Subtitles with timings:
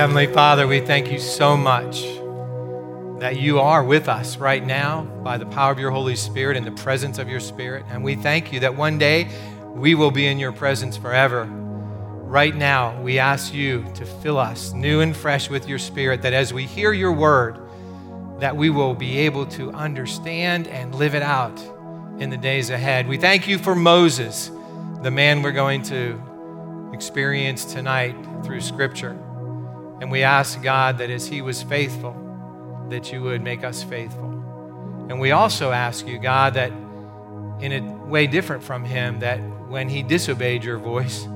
[0.00, 2.00] Heavenly Father, we thank you so much
[3.20, 6.66] that you are with us right now by the power of your Holy Spirit and
[6.66, 7.84] the presence of your Spirit.
[7.90, 9.28] And we thank you that one day
[9.74, 11.44] we will be in your presence forever.
[11.44, 16.32] Right now, we ask you to fill us new and fresh with your Spirit, that
[16.32, 17.58] as we hear your word,
[18.38, 21.60] that we will be able to understand and live it out
[22.18, 23.06] in the days ahead.
[23.06, 24.50] We thank you for Moses,
[25.02, 29.14] the man we're going to experience tonight through Scripture.
[30.00, 32.16] And we ask God that as he was faithful,
[32.88, 34.30] that you would make us faithful.
[35.08, 36.72] And we also ask you, God, that
[37.60, 41.26] in a way different from him, that when he disobeyed your voice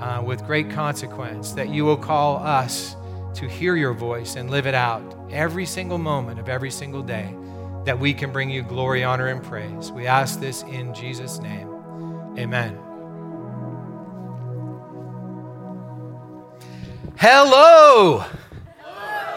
[0.00, 2.96] uh, with great consequence, that you will call us
[3.34, 7.34] to hear your voice and live it out every single moment of every single day,
[7.84, 9.92] that we can bring you glory, honor, and praise.
[9.92, 11.68] We ask this in Jesus' name.
[12.38, 12.89] Amen.
[17.22, 18.24] Hello.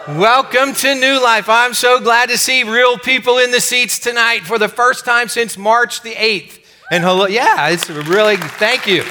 [0.08, 1.50] Welcome to New Life.
[1.50, 5.28] I'm so glad to see real people in the seats tonight for the first time
[5.28, 6.60] since March the 8th.
[6.90, 9.04] And hello, yeah, it's really, thank you.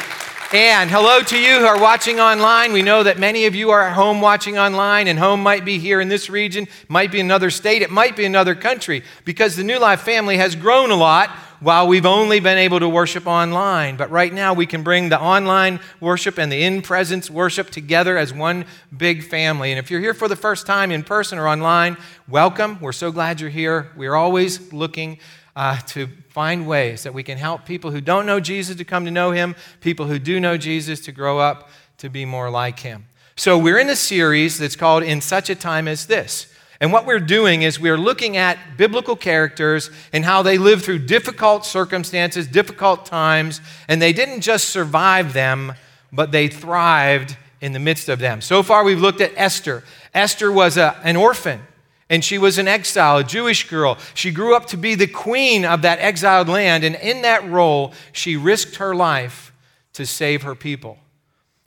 [0.51, 2.73] And hello to you who are watching online.
[2.73, 5.77] We know that many of you are at home watching online, and home might be
[5.77, 9.63] here in this region, might be another state, it might be another country, because the
[9.63, 11.29] New Life family has grown a lot
[11.64, 13.95] while we've only been able to worship online.
[13.95, 18.17] But right now, we can bring the online worship and the in presence worship together
[18.17, 19.72] as one big family.
[19.72, 21.95] And if you're here for the first time in person or online,
[22.28, 22.80] welcome.
[22.81, 23.91] We're so glad you're here.
[23.95, 25.19] We're always looking
[25.56, 29.06] uh, to find ways that we can help people who don't know Jesus to come
[29.06, 31.69] to know him, people who do know Jesus to grow up
[32.00, 33.06] to be more like him.
[33.36, 36.52] So, we're in a series that's called In Such a Time as This.
[36.83, 40.99] And what we're doing is we're looking at biblical characters and how they lived through
[40.99, 45.75] difficult circumstances, difficult times, and they didn't just survive them,
[46.11, 48.41] but they thrived in the midst of them.
[48.41, 49.85] So far, we've looked at Esther.
[50.13, 51.61] Esther was a, an orphan.
[52.09, 53.97] And she was an exile, a Jewish girl.
[54.13, 56.83] She grew up to be the queen of that exiled land.
[56.83, 59.53] And in that role, she risked her life
[59.93, 60.97] to save her people.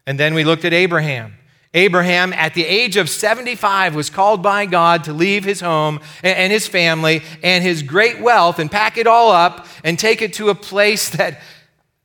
[0.07, 1.39] And then we looked at Abraham.
[1.77, 6.51] Abraham, at the age of 75, was called by God to leave his home and
[6.51, 10.49] his family and his great wealth and pack it all up and take it to
[10.49, 11.39] a place that,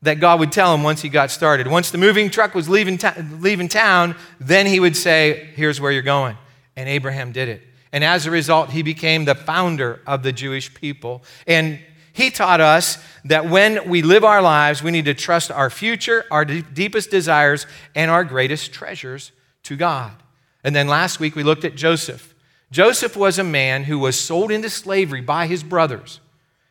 [0.02, 1.68] that God would tell him once he got started.
[1.68, 3.00] Once the moving truck was leaving,
[3.40, 6.38] leaving town, then he would say, Here's where you're going.
[6.76, 7.62] And Abraham did it.
[7.94, 11.24] And as a result, he became the founder of the Jewish people.
[11.48, 11.80] And
[12.12, 16.26] he taught us that when we live our lives, we need to trust our future,
[16.30, 17.66] our deepest desires,
[17.96, 19.32] and our greatest treasures
[19.64, 20.14] to God.
[20.64, 22.34] And then last week we looked at Joseph.
[22.72, 26.20] Joseph was a man who was sold into slavery by his brothers.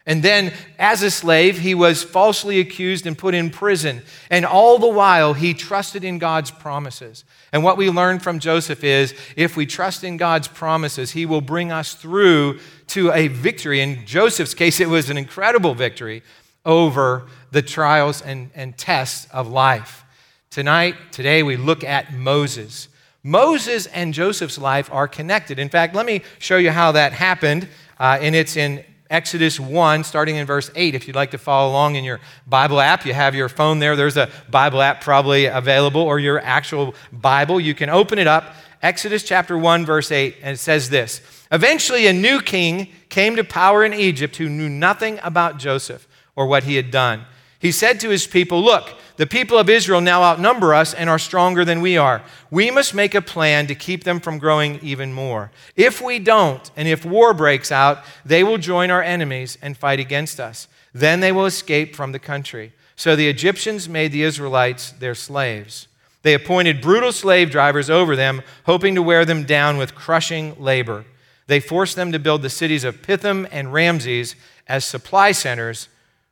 [0.06, 4.02] And then, as a slave, he was falsely accused and put in prison.
[4.30, 7.24] And all the while, he trusted in God's promises.
[7.52, 11.42] And what we learn from Joseph is if we trust in God's promises, he will
[11.42, 13.80] bring us through to a victory.
[13.82, 16.22] In Joseph's case, it was an incredible victory
[16.64, 20.04] over the trials and, and tests of life.
[20.50, 22.88] Tonight, today, we look at Moses.
[23.22, 25.60] Moses and Joseph's life are connected.
[25.60, 27.68] In fact, let me show you how that happened.
[28.00, 30.96] Uh, and it's in Exodus 1, starting in verse 8.
[30.96, 32.18] If you'd like to follow along in your
[32.48, 33.94] Bible app, you have your phone there.
[33.94, 37.60] There's a Bible app probably available, or your actual Bible.
[37.60, 38.52] You can open it up.
[38.82, 41.20] Exodus chapter 1, verse 8, and it says this
[41.52, 46.48] Eventually, a new king came to power in Egypt who knew nothing about Joseph or
[46.48, 47.24] what he had done.
[47.60, 51.18] He said to his people, Look, the people of Israel now outnumber us and are
[51.18, 52.22] stronger than we are.
[52.50, 55.52] We must make a plan to keep them from growing even more.
[55.76, 60.00] If we don't, and if war breaks out, they will join our enemies and fight
[60.00, 60.68] against us.
[60.94, 62.72] Then they will escape from the country.
[62.96, 65.86] So the Egyptians made the Israelites their slaves.
[66.22, 71.04] They appointed brutal slave drivers over them, hoping to wear them down with crushing labor.
[71.46, 74.34] They forced them to build the cities of Pithom and Ramses
[74.66, 75.88] as supply centers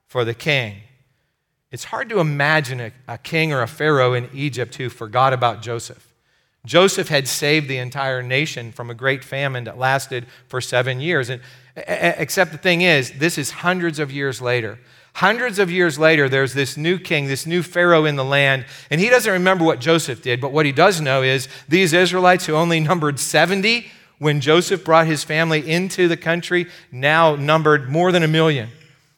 [0.06, 0.76] for the king.
[1.70, 5.60] It's hard to imagine a, a, king or a pharaoh in Egypt who forgot about
[5.60, 6.14] Joseph.
[6.64, 11.30] Joseph had saved the entire nation from a great famine that lasted for seven years.
[11.30, 11.40] And,
[11.76, 14.78] except the thing is, this is hundreds of years later.
[15.14, 19.00] Hundreds of years later, there's this new king, this new Pharaoh in the land, and
[19.00, 22.54] he doesn't remember what Joseph did, but what he does know is these Israelites who
[22.54, 23.86] only numbered 70
[24.18, 28.68] when Joseph brought his family into the country now numbered more than a million.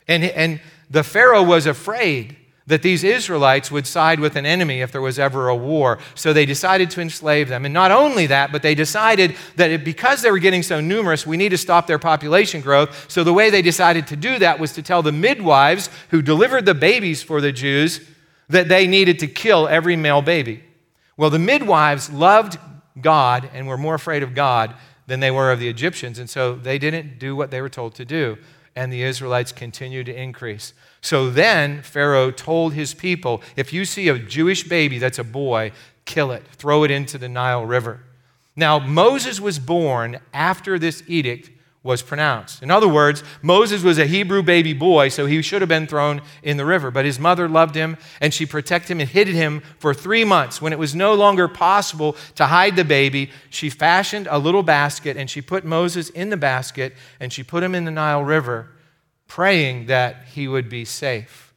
[0.08, 0.60] And, and
[0.90, 2.36] the Pharaoh was afraid
[2.70, 5.98] that these Israelites would side with an enemy if there was ever a war.
[6.14, 7.64] So they decided to enslave them.
[7.64, 11.36] And not only that, but they decided that because they were getting so numerous, we
[11.36, 13.10] need to stop their population growth.
[13.10, 16.64] So the way they decided to do that was to tell the midwives who delivered
[16.64, 18.00] the babies for the Jews
[18.48, 20.62] that they needed to kill every male baby.
[21.16, 22.56] Well, the midwives loved
[23.00, 24.74] God and were more afraid of God
[25.08, 26.20] than they were of the Egyptians.
[26.20, 28.38] And so they didn't do what they were told to do.
[28.76, 30.72] And the Israelites continued to increase.
[31.00, 35.72] So then Pharaoh told his people if you see a Jewish baby that's a boy,
[36.04, 38.00] kill it, throw it into the Nile River.
[38.56, 41.50] Now, Moses was born after this edict
[41.82, 42.62] was pronounced.
[42.62, 46.20] In other words, Moses was a Hebrew baby boy, so he should have been thrown
[46.42, 46.90] in the river.
[46.90, 50.60] But his mother loved him, and she protected him and hid him for three months.
[50.60, 55.16] When it was no longer possible to hide the baby, she fashioned a little basket,
[55.16, 58.68] and she put Moses in the basket, and she put him in the Nile River,
[59.30, 61.54] praying that he would be safe.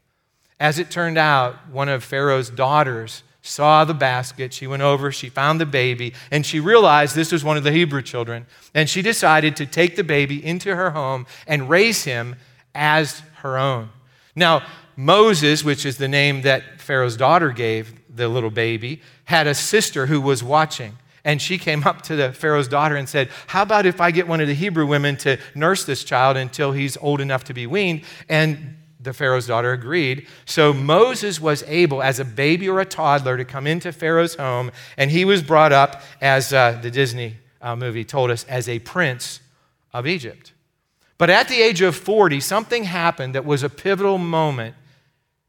[0.59, 4.53] As it turned out, one of Pharaoh's daughters saw the basket.
[4.53, 7.71] She went over, she found the baby, and she realized this was one of the
[7.71, 8.45] Hebrew children.
[8.75, 12.35] And she decided to take the baby into her home and raise him
[12.75, 13.89] as her own.
[14.35, 14.61] Now,
[14.95, 20.05] Moses, which is the name that Pharaoh's daughter gave the little baby, had a sister
[20.05, 20.95] who was watching.
[21.25, 24.27] And she came up to the Pharaoh's daughter and said, How about if I get
[24.27, 27.65] one of the Hebrew women to nurse this child until he's old enough to be
[27.65, 28.01] weaned?
[28.27, 30.27] And the Pharaoh's daughter agreed.
[30.45, 34.71] So Moses was able, as a baby or a toddler, to come into Pharaoh's home,
[34.97, 38.79] and he was brought up, as uh, the Disney uh, movie told us, as a
[38.79, 39.41] prince
[39.93, 40.53] of Egypt.
[41.17, 44.75] But at the age of 40, something happened that was a pivotal moment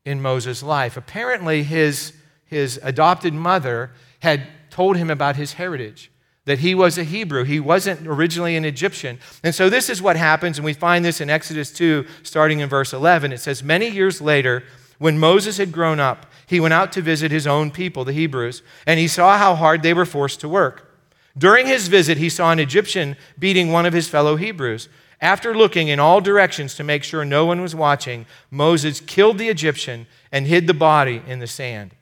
[0.05, 0.97] in Moses' life.
[0.97, 2.13] Apparently, his,
[2.45, 3.91] his adopted mother
[4.21, 6.11] had told him about his heritage
[6.47, 7.45] that he was a Hebrew.
[7.45, 9.21] He wasn't originally an Egyptian.
[9.45, 12.69] And so this is what happens, and we find this in Exodus 2, starting in
[12.69, 13.33] verse 11.
[13.33, 14.65] It says, Many years later,
[14.99, 18.63] when Moses had grown up, he went out to visit his own people, the Hebrews,
[18.85, 20.93] and he saw how hard they were forced to work.
[21.39, 24.89] During his visit, he saw an Egyptian beating one of his fellow Hebrews.
[25.21, 29.51] After looking in all directions to make sure no one was watching, Moses killed the
[29.51, 31.95] Egyptian and hid the body in the sand.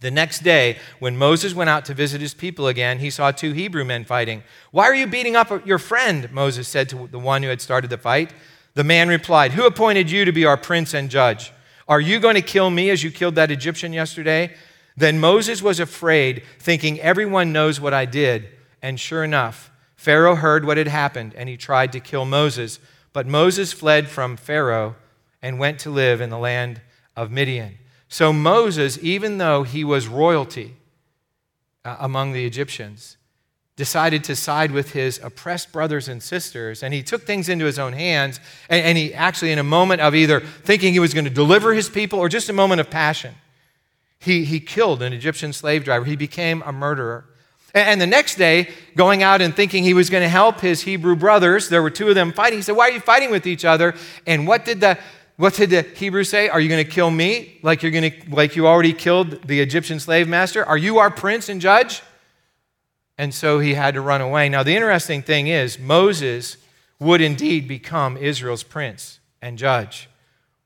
[0.00, 3.52] The next day, when Moses went out to visit his people again, he saw two
[3.52, 4.42] Hebrew men fighting.
[4.70, 6.32] Why are you beating up your friend?
[6.32, 8.32] Moses said to the one who had started the fight.
[8.74, 11.52] The man replied, Who appointed you to be our prince and judge?
[11.86, 14.54] Are you going to kill me as you killed that Egyptian yesterday?
[14.96, 18.48] Then Moses was afraid, thinking, Everyone knows what I did.
[18.80, 22.80] And sure enough, Pharaoh heard what had happened, and he tried to kill Moses.
[23.12, 24.96] But Moses fled from Pharaoh
[25.42, 26.80] and went to live in the land
[27.16, 27.76] of Midian.
[28.10, 30.74] So Moses, even though he was royalty
[31.84, 33.16] uh, among the Egyptians,
[33.76, 37.78] decided to side with his oppressed brothers and sisters, and he took things into his
[37.78, 38.40] own hands.
[38.68, 41.72] And, and he actually, in a moment of either thinking he was going to deliver
[41.72, 43.36] his people or just a moment of passion,
[44.18, 46.04] he, he killed an Egyptian slave driver.
[46.04, 47.24] He became a murderer.
[47.72, 51.14] And the next day, going out and thinking he was going to help his Hebrew
[51.14, 52.58] brothers, there were two of them fighting.
[52.58, 53.94] He said, Why are you fighting with each other?
[54.26, 54.98] And what did the,
[55.40, 56.50] what did the Hebrews say?
[56.50, 59.58] Are you going to kill me like you're going to like you already killed the
[59.62, 60.62] Egyptian slave master?
[60.66, 62.02] Are you our prince and judge?
[63.16, 64.50] And so he had to run away.
[64.50, 66.58] Now the interesting thing is Moses
[66.98, 70.10] would indeed become Israel's prince and judge,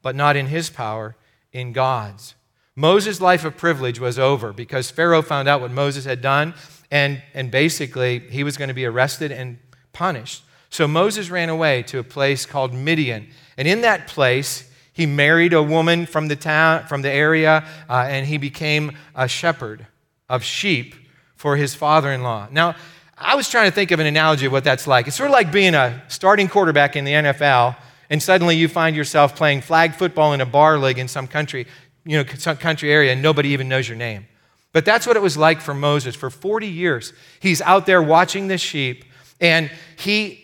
[0.02, 1.14] but not in his power,
[1.52, 2.34] in God's.
[2.74, 6.52] Moses' life of privilege was over because Pharaoh found out what Moses had done,
[6.90, 9.60] and, and basically he was going to be arrested and
[9.92, 10.42] punished.
[10.74, 13.28] So Moses ran away to a place called Midian.
[13.56, 18.06] And in that place, he married a woman from the town, from the area, uh,
[18.08, 19.86] and he became a shepherd
[20.28, 20.96] of sheep
[21.36, 22.48] for his father in law.
[22.50, 22.74] Now,
[23.16, 25.06] I was trying to think of an analogy of what that's like.
[25.06, 27.76] It's sort of like being a starting quarterback in the NFL,
[28.10, 31.68] and suddenly you find yourself playing flag football in a bar league in some country,
[32.04, 34.26] you know, some country area, and nobody even knows your name.
[34.72, 36.16] But that's what it was like for Moses.
[36.16, 39.04] For 40 years, he's out there watching the sheep,
[39.40, 40.43] and he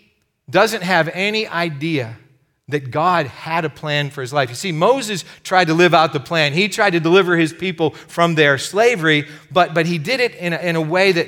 [0.50, 2.16] doesn't have any idea
[2.69, 4.49] that God had a plan for his life.
[4.49, 6.52] You see, Moses tried to live out the plan.
[6.52, 10.52] He tried to deliver his people from their slavery, but, but he did it in
[10.52, 11.26] a, in a way that,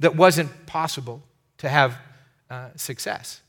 [0.00, 1.22] that wasn't possible
[1.58, 1.98] to have
[2.50, 3.42] uh, success.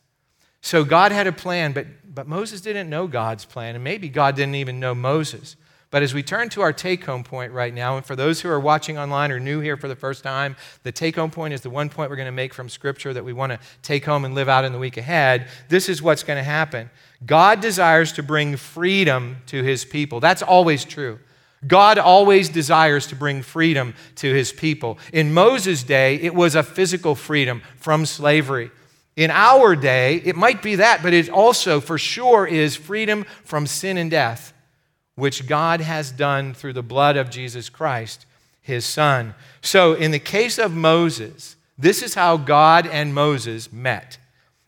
[0.61, 4.35] So God had a plan, but, but Moses didn't know God's plan, and maybe God
[4.35, 5.55] didn't even know Moses.
[5.91, 8.49] But as we turn to our take home point right now, and for those who
[8.49, 11.61] are watching online or new here for the first time, the take home point is
[11.61, 14.23] the one point we're going to make from Scripture that we want to take home
[14.23, 15.47] and live out in the week ahead.
[15.67, 16.91] This is what's going to happen.
[17.25, 20.19] God desires to bring freedom to his people.
[20.19, 21.17] That's always true.
[21.65, 24.99] God always desires to bring freedom to his people.
[25.11, 28.69] In Moses' day, it was a physical freedom from slavery.
[29.15, 33.65] In our day, it might be that, but it also for sure is freedom from
[33.65, 34.53] sin and death
[35.19, 38.25] which God has done through the blood of Jesus Christ,
[38.61, 39.35] his son.
[39.61, 44.17] So, in the case of Moses, this is how God and Moses met.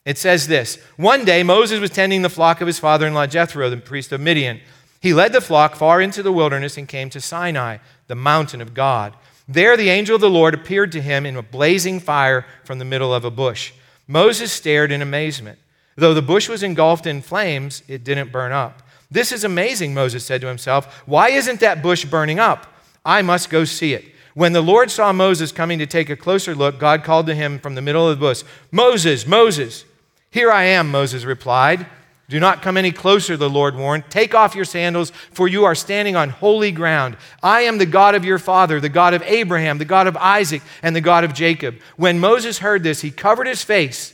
[0.05, 3.27] It says this One day, Moses was tending the flock of his father in law
[3.27, 4.59] Jethro, the priest of Midian.
[4.99, 7.77] He led the flock far into the wilderness and came to Sinai,
[8.07, 9.15] the mountain of God.
[9.47, 12.85] There, the angel of the Lord appeared to him in a blazing fire from the
[12.85, 13.73] middle of a bush.
[14.07, 15.59] Moses stared in amazement.
[15.95, 18.83] Though the bush was engulfed in flames, it didn't burn up.
[19.11, 21.03] This is amazing, Moses said to himself.
[21.05, 22.65] Why isn't that bush burning up?
[23.03, 24.05] I must go see it.
[24.33, 27.59] When the Lord saw Moses coming to take a closer look, God called to him
[27.59, 29.83] from the middle of the bush, Moses, Moses.
[30.29, 31.85] Here I am, Moses replied.
[32.29, 34.05] Do not come any closer, the Lord warned.
[34.09, 37.17] Take off your sandals, for you are standing on holy ground.
[37.43, 40.61] I am the God of your father, the God of Abraham, the God of Isaac,
[40.81, 41.75] and the God of Jacob.
[41.97, 44.13] When Moses heard this, he covered his face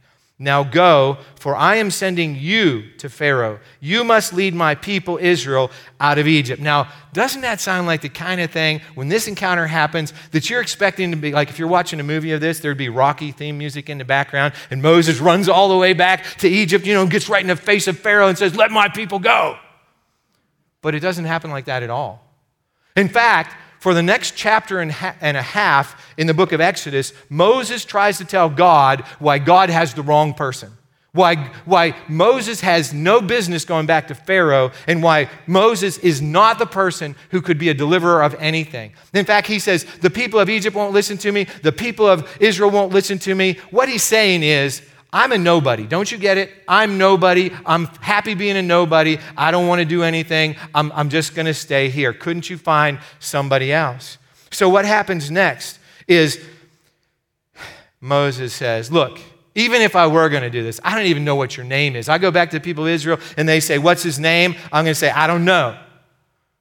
[0.41, 3.59] Now go, for I am sending you to Pharaoh.
[3.79, 5.69] You must lead my people Israel
[5.99, 6.59] out of Egypt.
[6.59, 10.59] Now, doesn't that sound like the kind of thing when this encounter happens that you're
[10.59, 13.59] expecting to be like if you're watching a movie of this, there'd be Rocky theme
[13.59, 17.05] music in the background, and Moses runs all the way back to Egypt, you know,
[17.05, 19.59] gets right in the face of Pharaoh and says, Let my people go.
[20.81, 22.27] But it doesn't happen like that at all.
[22.95, 27.83] In fact, for the next chapter and, a half in the book of Exodus, Moses
[27.83, 30.71] tries to tell God why God has the wrong person.
[31.13, 36.59] Why, why Moses has no business going back to Pharaoh, and why Moses is not
[36.59, 38.93] the person who could be a deliverer of anything.
[39.15, 42.37] In fact, he says, The people of Egypt won't listen to me, the people of
[42.39, 43.57] Israel won't listen to me.
[43.71, 45.85] What he's saying is, I'm a nobody.
[45.87, 46.51] Don't you get it?
[46.67, 47.51] I'm nobody.
[47.65, 49.17] I'm happy being a nobody.
[49.35, 50.55] I don't want to do anything.
[50.73, 52.13] I'm, I'm just going to stay here.
[52.13, 54.17] Couldn't you find somebody else?
[54.51, 56.43] So, what happens next is
[57.99, 59.19] Moses says, Look,
[59.53, 61.95] even if I were going to do this, I don't even know what your name
[61.95, 62.07] is.
[62.07, 64.55] I go back to the people of Israel and they say, What's his name?
[64.71, 65.77] I'm going to say, I don't know.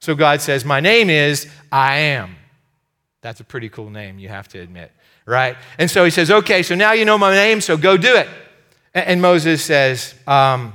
[0.01, 2.35] So God says, My name is I am.
[3.23, 4.93] That's a pretty cool name, you have to admit
[5.31, 5.57] right?
[5.79, 8.29] And so he says, okay, so now you know my name, so go do it.
[8.93, 10.75] And Moses says, um,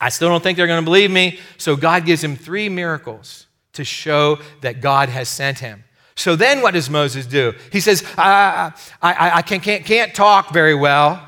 [0.00, 1.40] I still don't think they're going to believe me.
[1.56, 5.84] So God gives him three miracles to show that God has sent him.
[6.14, 7.54] So then what does Moses do?
[7.72, 11.26] He says, I, I, I can't, can't, can't talk very well.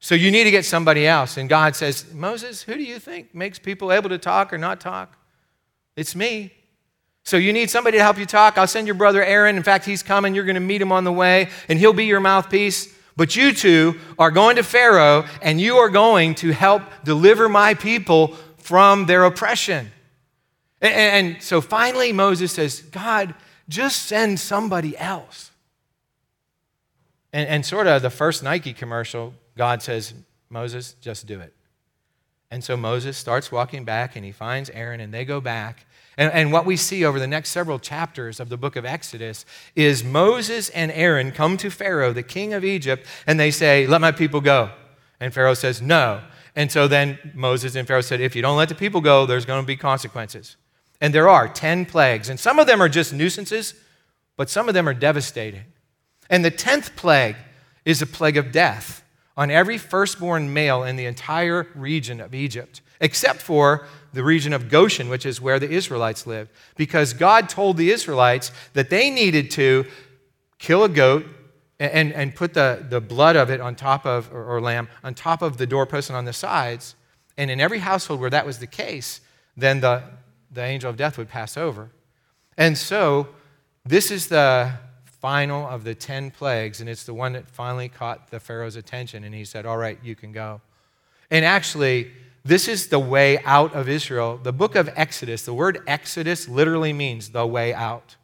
[0.00, 1.38] So you need to get somebody else.
[1.38, 4.80] And God says, Moses, who do you think makes people able to talk or not
[4.80, 5.16] talk?
[5.96, 6.52] It's me.
[7.24, 8.58] So you need somebody to help you talk.
[8.58, 9.56] I'll send your brother Aaron.
[9.56, 10.34] In fact, he's coming.
[10.34, 12.94] You're going to meet him on the way, and he'll be your mouthpiece.
[13.16, 17.74] But you two are going to Pharaoh, and you are going to help deliver my
[17.74, 19.90] people from their oppression.
[20.82, 23.34] And, so finally, Moses says, God,
[23.70, 25.50] just send somebody else.
[27.32, 30.12] And, and sort of the first Nike commercial, God says,
[30.50, 31.54] Moses, just do it.
[32.50, 35.86] And so Moses starts walking back, and he finds Aaron, and they go back.
[36.16, 39.44] And, and, what we see over the next several chapters of the book of Exodus
[39.74, 44.00] is Moses and Aaron come to Pharaoh, the king of Egypt, and they say, Let
[44.00, 44.70] my people go.
[45.20, 46.20] And Pharaoh says, No.
[46.56, 49.44] And so then Moses and Pharaoh said, If you don't let the people go, there's
[49.44, 50.56] going to be consequences.
[51.00, 52.28] And there are 10 plagues.
[52.28, 53.74] And some of them are just nuisances,
[54.36, 55.64] but some of them are devastating.
[56.30, 57.36] And the 10th plague
[57.84, 59.04] is a plague of death
[59.36, 64.68] on every firstborn male in the entire region of Egypt, except for the region of
[64.68, 69.50] Goshen, which is where the Israelites lived, because God told the Israelites that they needed
[69.52, 69.84] to
[70.58, 71.26] kill a goat
[71.78, 75.14] and, and put the, the blood of it on top of, or, or lamb, on
[75.14, 76.94] top of the doorpost and on the sides.
[77.36, 79.20] And in every household where that was the case,
[79.56, 80.02] then the,
[80.50, 81.90] the angel of death would pass over.
[82.56, 83.28] And so,
[83.84, 84.72] this is the
[85.20, 89.24] final of the 10 plagues, and it's the one that finally caught the Pharaoh's attention,
[89.24, 90.60] and he said, All right, you can go.
[91.30, 92.12] And actually,
[92.44, 94.38] this is the way out of Israel.
[94.42, 98.16] The book of Exodus, the word Exodus literally means the way out.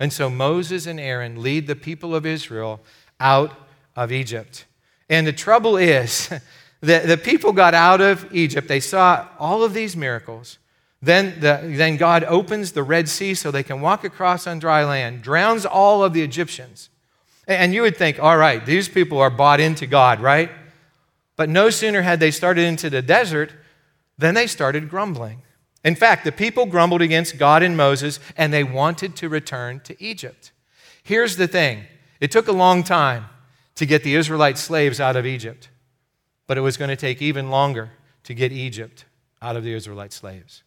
[0.00, 2.80] And so Moses and Aaron lead the people of Israel
[3.20, 3.52] out
[3.94, 4.66] of Egypt.
[5.08, 6.28] And the trouble is
[6.80, 8.66] that the people got out of Egypt.
[8.66, 10.58] They saw all of these miracles.
[11.00, 14.84] Then, the, then God opens the Red Sea so they can walk across on dry
[14.84, 16.88] land, drowns all of the Egyptians.
[17.46, 20.50] And you would think, all right, these people are bought into God, right?
[21.36, 23.52] But no sooner had they started into the desert
[24.18, 25.42] than they started grumbling.
[25.84, 30.02] In fact, the people grumbled against God and Moses, and they wanted to return to
[30.02, 30.52] Egypt.
[31.02, 31.84] Here's the thing
[32.20, 33.26] it took a long time
[33.74, 35.68] to get the Israelite slaves out of Egypt,
[36.46, 37.90] but it was going to take even longer
[38.22, 39.04] to get Egypt
[39.42, 40.62] out of the Israelite slaves.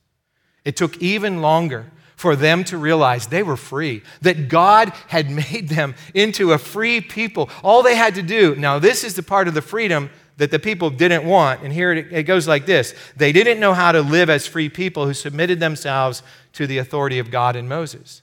[0.63, 5.69] It took even longer for them to realize they were free, that God had made
[5.69, 7.49] them into a free people.
[7.63, 10.59] All they had to do, now, this is the part of the freedom that the
[10.59, 11.63] people didn't want.
[11.63, 14.69] And here it, it goes like this They didn't know how to live as free
[14.69, 18.21] people who submitted themselves to the authority of God and Moses.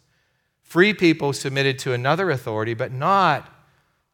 [0.62, 3.48] Free people submitted to another authority, but not,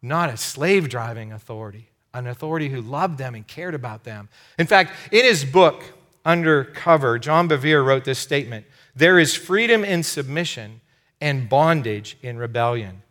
[0.03, 4.29] not a slave driving authority, an authority who loved them and cared about them.
[4.59, 5.85] In fact, in his book,
[6.25, 10.83] Undercover, John Bevere wrote this statement There is freedom in submission
[11.21, 13.03] and bondage in rebellion.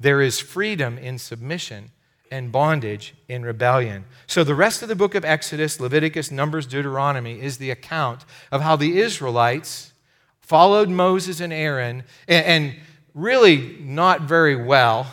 [0.00, 1.90] There is freedom in submission
[2.30, 4.04] and bondage in rebellion.
[4.26, 8.60] So, the rest of the book of Exodus, Leviticus, Numbers, Deuteronomy is the account of
[8.60, 9.92] how the Israelites
[10.40, 12.74] followed Moses and Aaron, and,
[13.14, 15.06] really not very well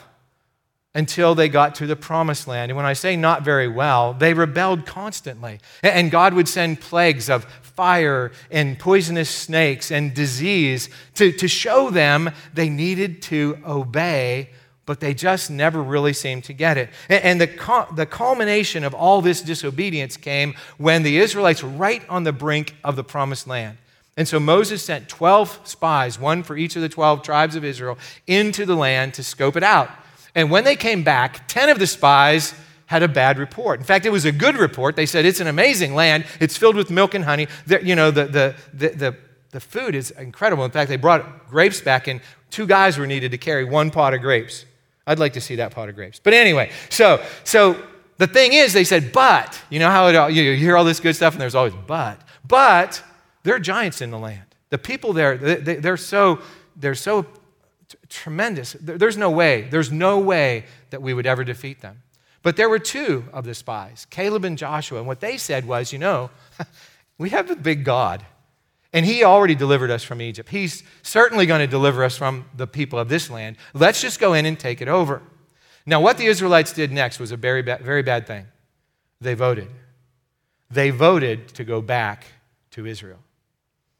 [0.93, 2.71] until they got to the promised land.
[2.71, 5.59] And when I say not very well, they rebelled constantly.
[5.83, 11.89] And God would send plagues of fire and poisonous snakes and disease to, to show
[11.89, 14.49] them they needed to obey
[14.91, 16.89] but they just never really seemed to get it.
[17.07, 17.47] And the,
[17.95, 22.75] the culmination of all this disobedience came when the Israelites were right on the brink
[22.83, 23.77] of the promised land.
[24.17, 27.97] And so Moses sent 12 spies, one for each of the 12 tribes of Israel,
[28.27, 29.89] into the land to scope it out.
[30.35, 32.53] And when they came back, 10 of the spies
[32.87, 33.79] had a bad report.
[33.79, 34.97] In fact, it was a good report.
[34.97, 37.47] They said, It's an amazing land, it's filled with milk and honey.
[37.81, 39.17] You know, the, the, the, the,
[39.51, 40.65] the food is incredible.
[40.65, 42.19] In fact, they brought grapes back, and
[42.49, 44.65] two guys were needed to carry one pot of grapes.
[45.07, 46.19] I'd like to see that pot of grapes.
[46.19, 47.81] But anyway, so so
[48.17, 50.99] the thing is, they said, but you know how it all, you hear all this
[50.99, 52.21] good stuff, and there's always but.
[52.47, 53.01] But
[53.43, 54.45] there are giants in the land.
[54.69, 56.39] The people there, they, are so
[56.75, 58.75] they're so t- tremendous.
[58.79, 59.67] There's no way.
[59.71, 62.03] There's no way that we would ever defeat them.
[62.43, 65.91] But there were two of the spies, Caleb and Joshua, and what they said was,
[65.93, 66.29] you know,
[67.17, 68.25] we have a big God.
[68.93, 70.49] And he already delivered us from Egypt.
[70.49, 73.55] He's certainly going to deliver us from the people of this land.
[73.73, 75.21] Let's just go in and take it over.
[75.85, 78.47] Now, what the Israelites did next was a very bad, very bad thing.
[79.21, 79.69] They voted.
[80.69, 82.25] They voted to go back
[82.71, 83.19] to Israel.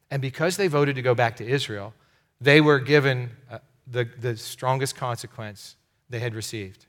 [0.09, 1.93] And because they voted to go back to Israel,
[2.41, 5.75] they were given uh, the, the strongest consequence
[6.09, 6.85] they had received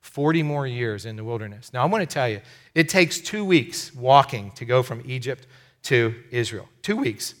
[0.00, 1.72] 40 more years in the wilderness.
[1.72, 2.40] Now, I want to tell you,
[2.74, 5.46] it takes two weeks walking to go from Egypt
[5.84, 6.68] to Israel.
[6.82, 7.34] Two weeks.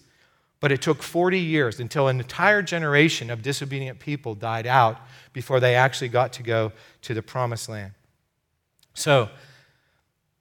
[0.60, 4.98] But it took 40 years until an entire generation of disobedient people died out
[5.32, 7.92] before they actually got to go to the promised land.
[8.92, 9.30] So,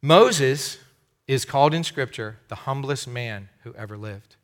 [0.02, 0.78] Moses
[1.28, 4.36] is called in Scripture the humblest man who ever lived.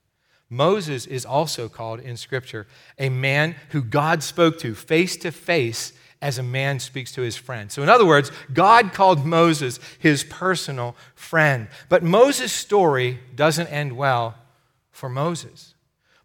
[0.49, 5.91] Moses is also called in Scripture a man who God spoke to face to face
[6.21, 7.71] as a man speaks to his friend.
[7.71, 11.67] So, in other words, God called Moses his personal friend.
[11.89, 14.35] But Moses' story doesn't end well
[14.95, 15.75] for Moses.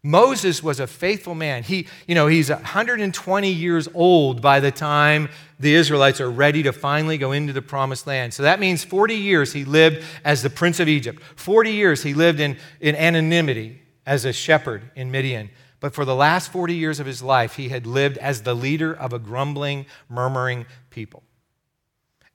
[0.01, 1.61] Moses was a faithful man.
[1.61, 5.29] He, you know, he's 120 years old by the time
[5.59, 8.33] the Israelites are ready to finally go into the promised land.
[8.33, 11.21] So that means 40 years he lived as the prince of Egypt.
[11.35, 15.51] 40 years he lived in, in anonymity as a shepherd in Midian.
[15.81, 18.93] But for the last 40 years of his life, he had lived as the leader
[18.93, 21.23] of a grumbling, murmuring people.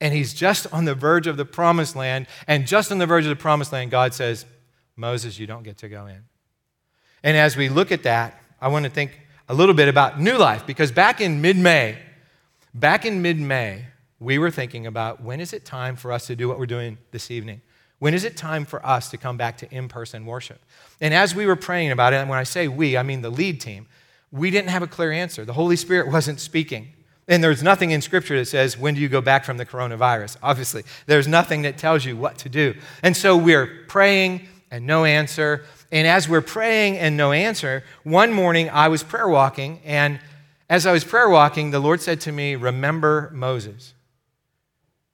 [0.01, 2.27] And he's just on the verge of the promised land.
[2.47, 4.45] And just on the verge of the promised land, God says,
[4.97, 6.25] Moses, you don't get to go in.
[7.23, 10.39] And as we look at that, I want to think a little bit about New
[10.39, 11.99] Life because back in mid May,
[12.73, 13.85] back in mid May,
[14.19, 16.97] we were thinking about when is it time for us to do what we're doing
[17.11, 17.61] this evening?
[17.99, 20.61] When is it time for us to come back to in person worship?
[21.01, 23.31] And as we were praying about it, and when I say we, I mean the
[23.31, 23.87] lead team,
[24.31, 25.45] we didn't have a clear answer.
[25.45, 26.93] The Holy Spirit wasn't speaking.
[27.29, 30.37] And there's nothing in Scripture that says, when do you go back from the coronavirus?
[30.43, 32.75] Obviously, there's nothing that tells you what to do.
[33.03, 35.65] And so we're praying and no answer.
[35.91, 40.21] And as we're praying and no answer, one morning I was prayer walking, and
[40.69, 43.95] as I was prayer walking, the Lord said to me, Remember Moses.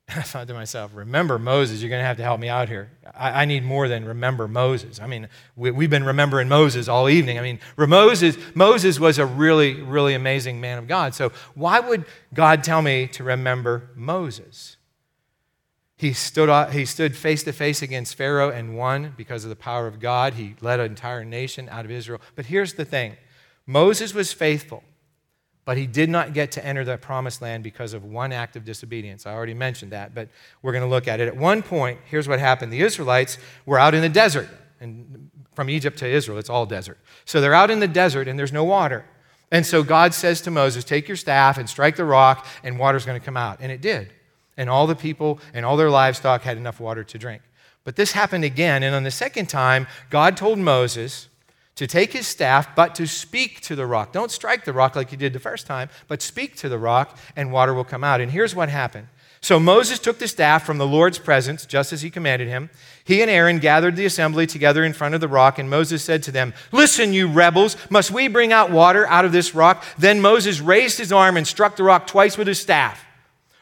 [0.08, 2.90] I thought to myself, remember Moses, you're going to have to help me out here.
[3.14, 5.00] I, I need more than remember Moses.
[5.00, 7.38] I mean, we, have been remembering Moses all evening.
[7.38, 11.14] I mean, Moses, Moses was a really, really amazing man of God.
[11.14, 14.76] So why would God tell me to remember Moses?
[16.02, 19.86] He stood, he stood face to face against Pharaoh and won because of the power
[19.86, 20.34] of God.
[20.34, 22.20] He led an entire nation out of Israel.
[22.34, 23.16] But here's the thing
[23.66, 24.82] Moses was faithful.
[25.64, 28.64] But he did not get to enter the promised land because of one act of
[28.64, 29.26] disobedience.
[29.26, 30.28] I already mentioned that, but
[30.60, 31.28] we're going to look at it.
[31.28, 34.48] At one point, here's what happened the Israelites were out in the desert,
[34.80, 36.98] and from Egypt to Israel, it's all desert.
[37.26, 39.04] So they're out in the desert and there's no water.
[39.52, 43.06] And so God says to Moses, Take your staff and strike the rock, and water's
[43.06, 43.58] going to come out.
[43.60, 44.12] And it did.
[44.56, 47.42] And all the people and all their livestock had enough water to drink.
[47.84, 48.82] But this happened again.
[48.82, 51.28] And on the second time, God told Moses,
[51.76, 54.12] to take his staff, but to speak to the rock.
[54.12, 57.16] Don't strike the rock like you did the first time, but speak to the rock,
[57.34, 58.20] and water will come out.
[58.20, 59.08] And here's what happened.
[59.40, 62.70] So Moses took the staff from the Lord's presence, just as he commanded him.
[63.02, 66.22] He and Aaron gathered the assembly together in front of the rock, and Moses said
[66.24, 69.82] to them, Listen, you rebels, must we bring out water out of this rock?
[69.98, 73.04] Then Moses raised his arm and struck the rock twice with his staff.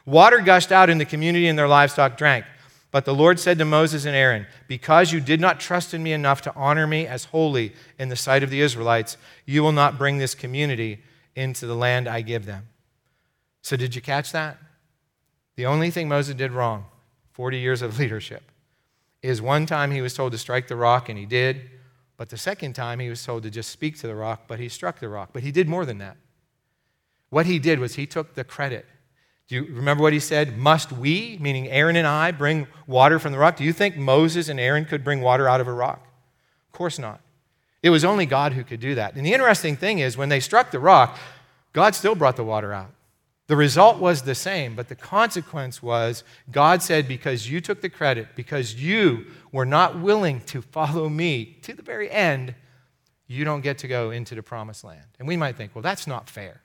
[0.06, 2.44] Water gushed out, in the community and their livestock drank.
[2.90, 6.12] But the Lord said to Moses and Aaron, Because you did not trust in me
[6.12, 9.96] enough to honor me as holy in the sight of the Israelites, you will not
[9.96, 11.00] bring this community
[11.36, 12.68] into the land I give them.
[13.62, 14.58] So, did you catch that?
[15.56, 16.86] The only thing Moses did wrong,
[17.32, 18.42] 40 years of leadership,
[19.22, 21.70] is one time he was told to strike the rock, and he did.
[22.16, 24.68] But the second time he was told to just speak to the rock, but he
[24.68, 25.30] struck the rock.
[25.32, 26.16] But he did more than that.
[27.28, 28.86] What he did was he took the credit.
[29.50, 30.56] Do you remember what he said?
[30.56, 33.56] Must we, meaning Aaron and I, bring water from the rock?
[33.56, 36.06] Do you think Moses and Aaron could bring water out of a rock?
[36.68, 37.20] Of course not.
[37.82, 39.16] It was only God who could do that.
[39.16, 41.18] And the interesting thing is, when they struck the rock,
[41.72, 42.92] God still brought the water out.
[43.48, 47.90] The result was the same, but the consequence was God said, Because you took the
[47.90, 52.54] credit, because you were not willing to follow me to the very end,
[53.26, 55.06] you don't get to go into the promised land.
[55.18, 56.60] And we might think, well, that's not fair.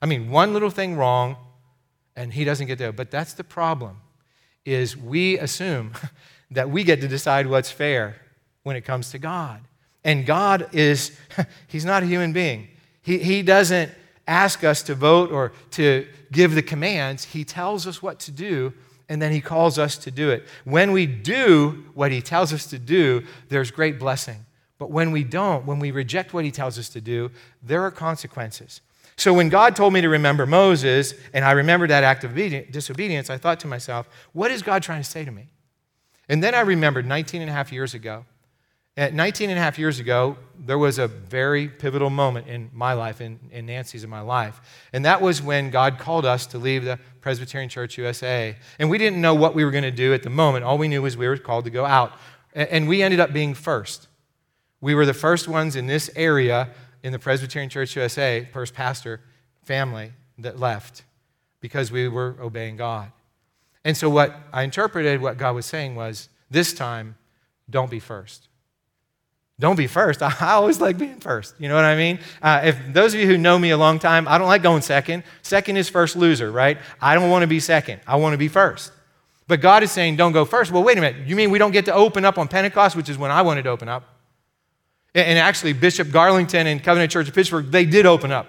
[0.00, 1.36] I mean, one little thing wrong,
[2.18, 2.92] and he doesn't get there.
[2.92, 3.98] But that's the problem,
[4.64, 5.92] is we assume
[6.50, 8.16] that we get to decide what's fair
[8.64, 9.60] when it comes to God.
[10.02, 11.16] And God is,
[11.68, 12.68] he's not a human being.
[13.02, 13.92] He, he doesn't
[14.26, 17.24] ask us to vote or to give the commands.
[17.24, 18.72] He tells us what to do,
[19.08, 20.44] and then He calls us to do it.
[20.64, 24.44] When we do what He tells us to do, there's great blessing.
[24.76, 27.30] But when we don't, when we reject what He tells us to do,
[27.62, 28.80] there are consequences.
[29.18, 33.30] So when God told me to remember Moses, and I remembered that act of disobedience,
[33.30, 35.48] I thought to myself, what is God trying to say to me?
[36.28, 38.24] And then I remembered 19 and a half years ago,
[38.96, 42.92] at 19 and a half years ago, there was a very pivotal moment in my
[42.92, 44.60] life, in, in Nancy's in my life.
[44.92, 48.56] And that was when God called us to leave the Presbyterian Church USA.
[48.78, 50.64] And we didn't know what we were going to do at the moment.
[50.64, 52.12] All we knew was we were called to go out.
[52.54, 54.08] And we ended up being first.
[54.80, 56.70] We were the first ones in this area
[57.02, 59.20] in the Presbyterian Church USA, first pastor
[59.62, 61.04] family that left
[61.60, 63.12] because we were obeying God.
[63.84, 67.16] And so, what I interpreted what God was saying was this time,
[67.70, 68.48] don't be first.
[69.60, 70.22] Don't be first.
[70.42, 71.54] I always like being first.
[71.58, 72.18] You know what I mean?
[72.40, 74.82] Uh, if those of you who know me a long time, I don't like going
[74.82, 75.24] second.
[75.42, 76.78] Second is first loser, right?
[77.00, 78.00] I don't want to be second.
[78.06, 78.92] I want to be first.
[79.46, 80.70] But God is saying, don't go first.
[80.70, 81.26] Well, wait a minute.
[81.26, 83.62] You mean we don't get to open up on Pentecost, which is when I wanted
[83.62, 84.17] to open up?
[85.24, 88.46] And actually, Bishop Garlington and Covenant Church of Pittsburgh, they did open up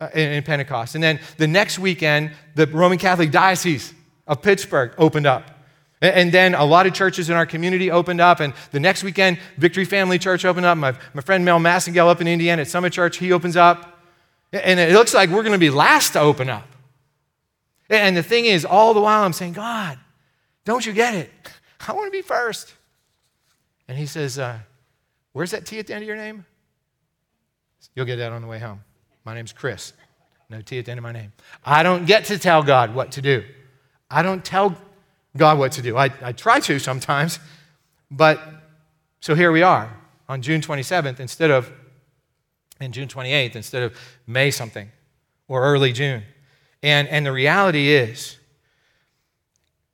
[0.00, 0.94] uh, in Pentecost.
[0.94, 3.94] And then the next weekend, the Roman Catholic Diocese
[4.26, 5.50] of Pittsburgh opened up.
[6.00, 8.40] And then a lot of churches in our community opened up.
[8.40, 10.78] And the next weekend, Victory Family Church opened up.
[10.78, 14.00] My, my friend Mel Massengale up in Indiana at Summit Church, he opens up.
[14.52, 16.68] And it looks like we're going to be last to open up.
[17.90, 19.98] And the thing is, all the while I'm saying, God,
[20.64, 21.30] don't you get it?
[21.86, 22.72] I want to be first.
[23.88, 24.58] And he says, uh,
[25.32, 26.44] Where's that T at the end of your name?
[27.94, 28.80] You'll get that on the way home.
[29.24, 29.92] My name's Chris.
[30.50, 31.32] No T at the end of my name.
[31.64, 33.44] I don't get to tell God what to do.
[34.10, 34.76] I don't tell
[35.36, 35.96] God what to do.
[35.96, 37.38] I, I try to sometimes,
[38.10, 38.40] but
[39.20, 39.94] so here we are
[40.28, 41.70] on June 27th instead of,
[42.80, 44.90] and June 28th instead of May something
[45.46, 46.22] or early June.
[46.82, 48.36] And, and the reality is,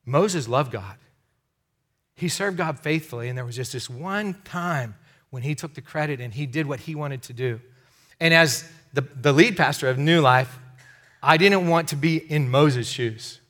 [0.05, 0.97] Moses loved God.
[2.15, 4.95] He served God faithfully, and there was just this one time
[5.35, 7.61] when he took the credit and he did what he wanted to do.
[8.21, 10.61] And as the, the lead pastor of New Life,
[11.21, 13.41] I didn't want to be in Moses' shoes.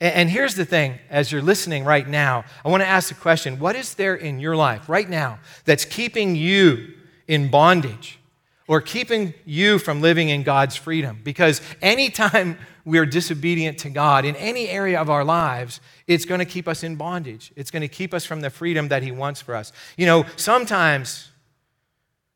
[0.00, 3.58] And here's the thing as you're listening right now, I want to ask the question
[3.58, 6.94] what is there in your life right now that's keeping you
[7.26, 8.20] in bondage
[8.66, 11.20] or keeping you from living in God's freedom?
[11.22, 16.44] Because anytime we're disobedient to God in any area of our lives, it's going to
[16.44, 17.52] keep us in bondage.
[17.56, 19.72] It's going to keep us from the freedom that He wants for us.
[19.96, 21.30] You know, sometimes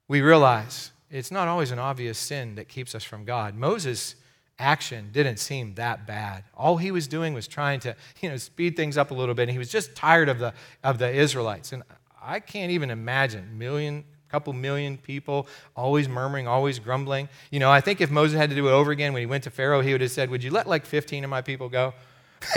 [0.09, 3.55] we realize it's not always an obvious sin that keeps us from God.
[3.55, 4.15] Moses
[4.59, 6.45] action didn't seem that bad.
[6.57, 9.43] All he was doing was trying to, you know, speed things up a little bit.
[9.43, 11.73] And he was just tired of the of the Israelites.
[11.73, 11.83] And
[12.21, 17.29] I can't even imagine million couple million people always murmuring, always grumbling.
[17.51, 19.45] You know, I think if Moses had to do it over again when he went
[19.45, 21.95] to Pharaoh, he would have said, "Would you let like 15 of my people go?"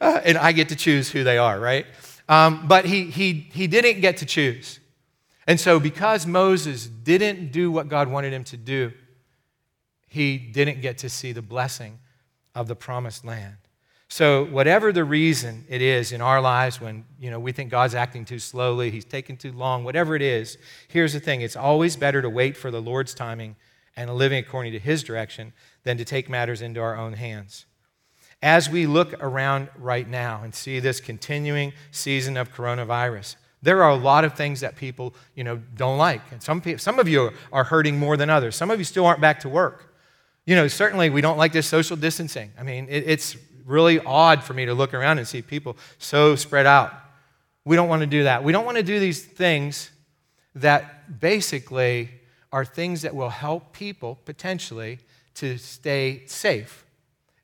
[0.00, 1.86] uh, and I get to choose who they are, right?
[2.28, 4.78] Um, but he, he, he didn't get to choose.
[5.46, 8.92] And so, because Moses didn't do what God wanted him to do,
[10.06, 11.98] he didn't get to see the blessing
[12.54, 13.56] of the promised land.
[14.12, 17.94] So, whatever the reason it is in our lives when you know, we think God's
[17.94, 21.94] acting too slowly, he's taking too long, whatever it is, here's the thing it's always
[21.94, 23.54] better to wait for the Lord's timing
[23.96, 25.52] and living according to his direction
[25.84, 27.66] than to take matters into our own hands.
[28.42, 33.90] As we look around right now and see this continuing season of coronavirus, there are
[33.90, 36.22] a lot of things that people, you know, don't like.
[36.32, 38.56] And some, people, some of you are hurting more than others.
[38.56, 39.94] Some of you still aren't back to work.
[40.46, 42.50] You know, certainly we don't like this social distancing.
[42.58, 43.36] I mean, it, it's
[43.70, 46.92] really odd for me to look around and see people so spread out.
[47.64, 48.42] We don't want to do that.
[48.44, 49.90] We don't want to do these things
[50.54, 52.10] that basically
[52.52, 54.98] are things that will help people potentially
[55.34, 56.84] to stay safe.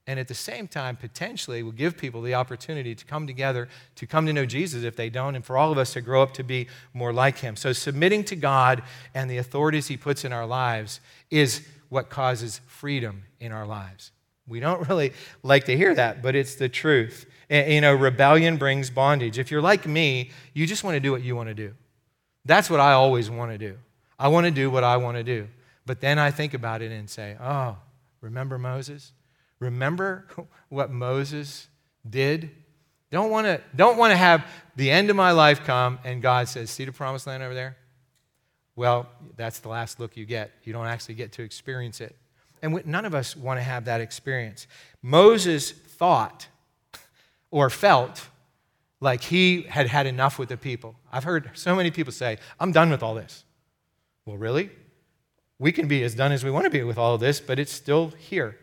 [0.08, 4.06] And at the same time, potentially will give people the opportunity to come together, to
[4.06, 6.32] come to know Jesus if they don't, and for all of us to grow up
[6.34, 7.56] to be more like him.
[7.56, 8.82] So, submitting to God
[9.14, 14.12] and the authorities he puts in our lives is what causes freedom in our lives.
[14.48, 17.26] We don't really like to hear that, but it's the truth.
[17.48, 19.38] You know, rebellion brings bondage.
[19.38, 21.74] If you're like me, you just want to do what you want to do.
[22.44, 23.76] That's what I always want to do.
[24.18, 25.48] I want to do what I want to do.
[25.84, 27.76] But then I think about it and say, oh,
[28.20, 29.12] remember Moses?
[29.60, 30.26] Remember
[30.68, 31.68] what Moses
[32.08, 32.50] did?
[33.10, 36.48] Don't want to don't want to have the end of my life come and God
[36.48, 37.76] says, "See the promised land over there?"
[38.74, 40.50] Well, that's the last look you get.
[40.64, 42.16] You don't actually get to experience it.
[42.62, 44.66] And we, none of us want to have that experience.
[45.02, 46.48] Moses thought
[47.50, 48.28] or felt
[49.00, 50.96] like he had had enough with the people.
[51.12, 53.44] I've heard so many people say, I'm done with all this.
[54.24, 54.70] Well, really?
[55.58, 57.58] We can be as done as we want to be with all of this, but
[57.58, 58.58] it's still here.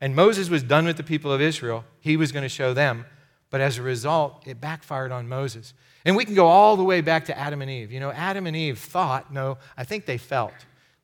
[0.00, 1.84] And Moses was done with the people of Israel.
[2.00, 3.06] He was going to show them.
[3.50, 5.74] But as a result, it backfired on Moses.
[6.04, 7.92] And we can go all the way back to Adam and Eve.
[7.92, 10.54] You know, Adam and Eve thought, no, I think they felt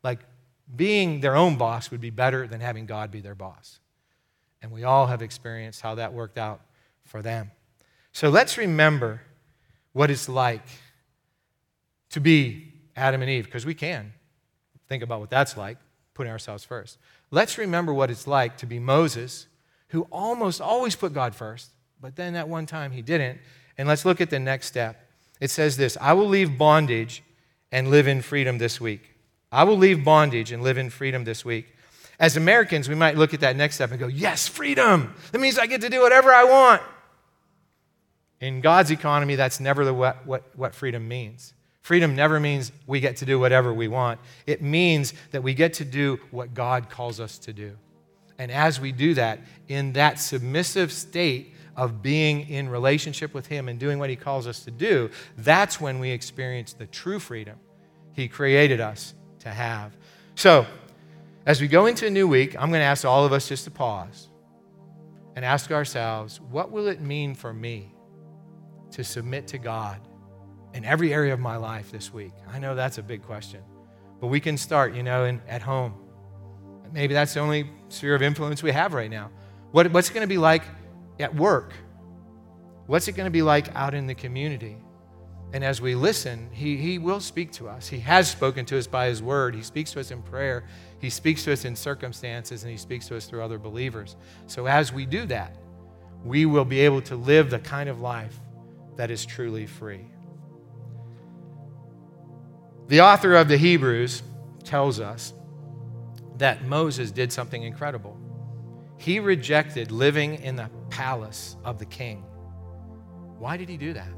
[0.02, 0.20] like
[0.74, 3.80] being their own boss would be better than having God be their boss.
[4.60, 6.60] And we all have experienced how that worked out
[7.04, 7.50] for them.
[8.12, 9.22] So let's remember
[9.92, 10.66] what it's like
[12.10, 14.12] to be Adam and Eve, because we can
[14.88, 15.78] think about what that's like,
[16.14, 16.98] putting ourselves first.
[17.30, 19.46] Let's remember what it's like to be Moses,
[19.88, 23.38] who almost always put God first, but then at one time he didn't.
[23.76, 25.08] And let's look at the next step.
[25.40, 27.22] It says this I will leave bondage
[27.70, 29.14] and live in freedom this week.
[29.50, 31.74] I will leave bondage and live in freedom this week.
[32.20, 35.14] As Americans, we might look at that next step and go, Yes, freedom.
[35.32, 36.82] That means I get to do whatever I want.
[38.40, 41.54] In God's economy, that's never the, what, what, what freedom means.
[41.80, 44.20] Freedom never means we get to do whatever we want.
[44.46, 47.76] It means that we get to do what God calls us to do.
[48.38, 53.68] And as we do that, in that submissive state of being in relationship with Him
[53.68, 57.56] and doing what He calls us to do, that's when we experience the true freedom
[58.12, 59.14] He created us
[59.48, 59.96] to have.
[60.34, 60.66] So,
[61.46, 63.64] as we go into a new week, I'm going to ask all of us just
[63.64, 64.28] to pause
[65.34, 67.94] and ask ourselves, what will it mean for me
[68.90, 70.00] to submit to God
[70.74, 72.32] in every area of my life this week?
[72.52, 73.62] I know that's a big question,
[74.20, 75.94] but we can start, you know, in, at home.
[76.92, 79.30] Maybe that's the only sphere of influence we have right now.
[79.70, 80.64] What, what's it going to be like
[81.18, 81.72] at work?
[82.86, 84.76] What's it going to be like out in the community?
[85.52, 87.88] And as we listen, he, he will speak to us.
[87.88, 89.54] He has spoken to us by His word.
[89.54, 90.64] He speaks to us in prayer.
[91.00, 94.16] He speaks to us in circumstances, and He speaks to us through other believers.
[94.46, 95.56] So as we do that,
[96.22, 98.38] we will be able to live the kind of life
[98.96, 100.06] that is truly free.
[102.88, 104.22] The author of the Hebrews
[104.64, 105.32] tells us
[106.36, 108.18] that Moses did something incredible.
[108.98, 112.24] He rejected living in the palace of the king.
[113.38, 114.08] Why did he do that?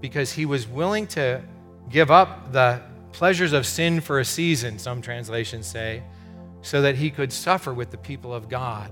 [0.00, 1.42] Because he was willing to
[1.90, 2.80] give up the
[3.12, 6.02] pleasures of sin for a season, some translations say,
[6.62, 8.90] so that he could suffer with the people of God.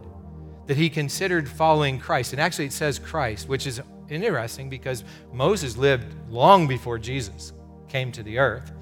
[0.66, 2.32] That he considered following Christ.
[2.32, 7.52] And actually, it says Christ, which is interesting because Moses lived long before Jesus
[7.88, 8.72] came to the earth.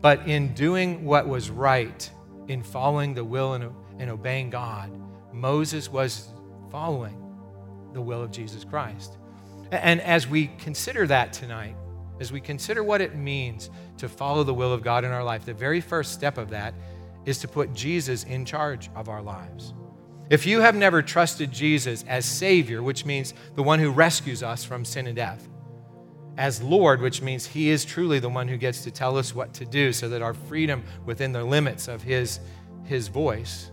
[0.00, 2.10] But in doing what was right,
[2.48, 4.90] in following the will and, and obeying God,
[5.32, 6.28] Moses was
[6.70, 7.22] following
[7.92, 9.18] the will of Jesus Christ.
[9.70, 11.76] And as we consider that tonight,
[12.20, 15.44] as we consider what it means to follow the will of God in our life,
[15.44, 16.74] the very first step of that
[17.24, 19.74] is to put Jesus in charge of our lives.
[20.30, 24.64] If you have never trusted Jesus as Savior, which means the one who rescues us
[24.64, 25.48] from sin and death,
[26.36, 29.54] as Lord, which means He is truly the one who gets to tell us what
[29.54, 32.40] to do so that our freedom within the limits of His,
[32.84, 33.70] his voice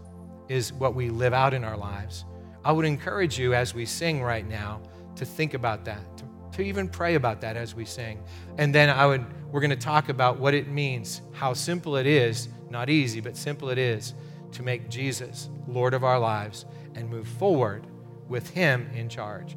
[0.48, 2.26] is what we live out in our lives.
[2.64, 4.82] I would encourage you as we sing right now
[5.16, 6.24] to think about that, to,
[6.54, 8.24] to even pray about that as we sing.
[8.58, 12.08] And then I would, we're going to talk about what it means, how simple it
[12.08, 14.14] is, not easy, but simple it is
[14.52, 17.86] to make Jesus Lord of our lives and move forward
[18.28, 19.56] with Him in charge.